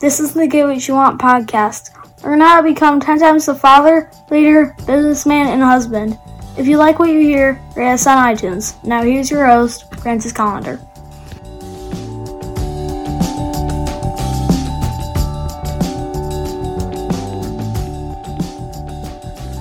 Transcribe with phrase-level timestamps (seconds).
[0.00, 1.90] This is the Get What You Want podcast.
[2.22, 6.16] Learn how to become 10 times the father, leader, businessman, and husband.
[6.56, 8.80] If you like what you hear, rate us on iTunes.
[8.84, 10.78] Now here's your host, Francis Collender.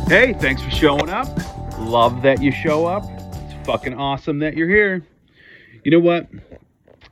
[0.07, 1.27] Hey, thanks for showing up.
[1.79, 3.05] Love that you show up.
[3.09, 5.03] It's fucking awesome that you're here.
[5.83, 6.27] You know what?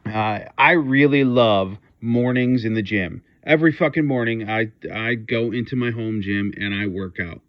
[0.06, 3.24] Uh, I really love mornings in the gym.
[3.44, 7.42] Every fucking morning, I I go into my home gym and I work out.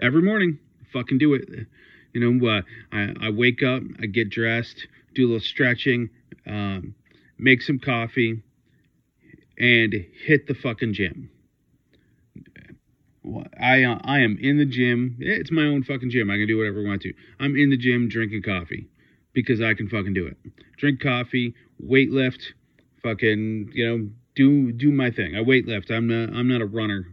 [0.00, 0.58] Every morning,
[0.92, 1.48] fucking do it.
[2.12, 6.10] You know, uh, I I wake up, I get dressed, do a little stretching,
[6.46, 6.94] um,
[7.38, 8.42] make some coffee,
[9.58, 9.94] and
[10.26, 11.30] hit the fucking gym.
[13.58, 15.16] I uh, I am in the gym.
[15.20, 16.30] It's my own fucking gym.
[16.30, 17.12] I can do whatever I want to.
[17.40, 18.88] I'm in the gym drinking coffee
[19.32, 20.36] because I can fucking do it.
[20.76, 22.54] Drink coffee, weight lift,
[23.06, 25.36] fucking you know do do my thing.
[25.36, 25.90] I weight lift.
[25.90, 27.06] I'm not I'm not a runner.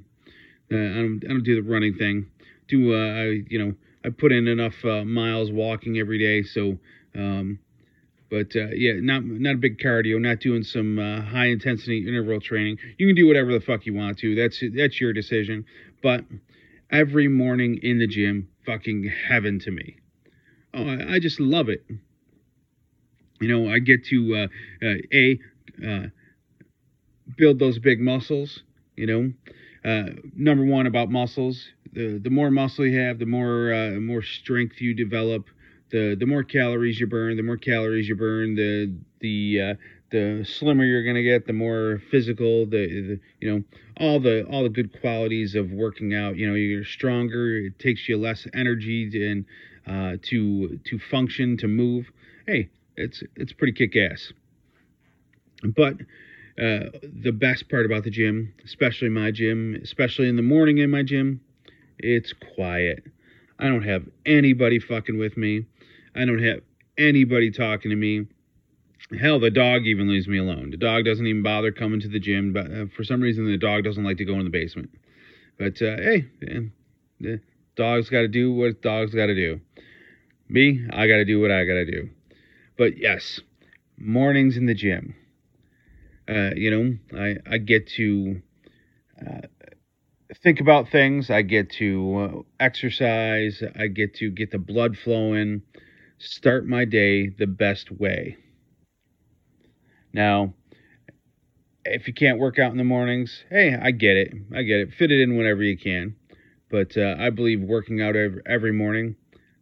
[0.71, 2.27] Uh, I don't I don't do the running thing.
[2.67, 6.43] Do uh, I you know I put in enough uh, miles walking every day.
[6.43, 6.77] So
[7.15, 7.59] um,
[8.29, 10.19] but uh, yeah, not not a big cardio.
[10.19, 12.77] Not doing some uh, high intensity interval training.
[12.97, 14.35] You can do whatever the fuck you want to.
[14.35, 15.65] That's that's your decision.
[16.01, 16.25] But
[16.91, 19.97] every morning in the gym, fucking heaven to me.
[20.73, 21.85] Oh, I, I just love it.
[23.39, 25.39] You know, I get to uh, uh, a
[25.85, 26.07] uh,
[27.37, 28.63] build those big muscles.
[28.95, 29.33] You know,
[29.89, 34.21] uh, number one about muscles, the the more muscle you have, the more uh, more
[34.21, 35.47] strength you develop.
[35.91, 39.73] The the more calories you burn, the more calories you burn, the the uh,
[40.11, 43.63] the slimmer you're gonna get, the more physical, the, the you know
[43.97, 46.35] all the all the good qualities of working out.
[46.37, 47.57] You know, you're stronger.
[47.57, 49.43] It takes you less energy to,
[49.91, 52.11] uh, to to function, to move.
[52.47, 54.33] Hey, it's it's pretty kick ass.
[55.63, 55.95] But
[56.61, 60.89] uh, the best part about the gym, especially my gym, especially in the morning in
[60.89, 61.41] my gym,
[61.97, 63.03] it's quiet.
[63.59, 65.65] I don't have anybody fucking with me.
[66.15, 66.61] I don't have
[66.97, 68.27] anybody talking to me.
[69.19, 70.71] Hell, the dog even leaves me alone.
[70.71, 72.53] The dog doesn't even bother coming to the gym.
[72.53, 74.89] But uh, for some reason, the dog doesn't like to go in the basement.
[75.57, 76.73] But uh, hey, man,
[77.19, 77.41] the
[77.75, 79.59] dog's got to do what dog's got to do.
[80.49, 82.09] Me, I got to do what I got to do.
[82.77, 83.39] But yes,
[83.97, 85.15] mornings in the gym.
[86.27, 88.41] Uh, you know, I I get to
[89.25, 89.41] uh,
[90.41, 91.29] think about things.
[91.29, 93.61] I get to uh, exercise.
[93.75, 95.63] I get to get the blood flowing.
[96.19, 98.37] Start my day the best way.
[100.13, 100.53] Now,
[101.85, 104.33] if you can't work out in the mornings, hey, I get it.
[104.55, 104.93] I get it.
[104.93, 106.15] Fit it in whenever you can.
[106.69, 109.15] But uh, I believe working out every, every morning,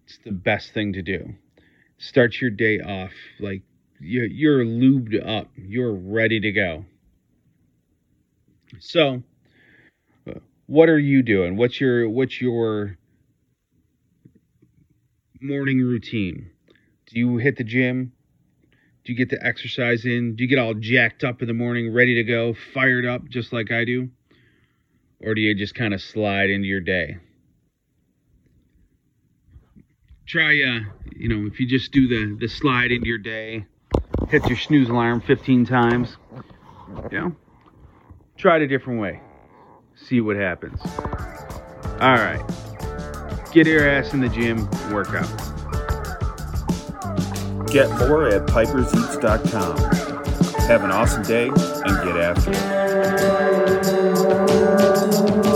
[0.06, 1.36] it's the best thing to do.
[1.98, 3.64] Start your day off like
[4.02, 5.50] you're, you're lubed up.
[5.56, 6.86] You're ready to go.
[8.80, 9.24] So,
[10.28, 11.58] uh, what are you doing?
[11.58, 12.98] What's your what's your
[15.42, 16.52] morning routine?
[17.08, 18.14] Do you hit the gym?
[19.04, 20.36] Do you get the exercise in?
[20.36, 23.52] Do you get all jacked up in the morning, ready to go, fired up just
[23.52, 24.10] like I do?
[25.20, 27.18] Or do you just kind of slide into your day?
[30.28, 33.66] Try, uh, you know, if you just do the, the slide into your day,
[34.32, 36.16] hit your snooze alarm 15 times,
[37.12, 37.36] you know,
[38.38, 39.20] try it a different way.
[39.96, 40.80] See what happens.
[42.00, 42.42] All right.
[43.52, 45.28] Get your ass in the gym, work out.
[47.70, 49.78] Get more at piperseats.com.
[50.68, 52.52] Have an awesome day and get after
[55.46, 55.51] it.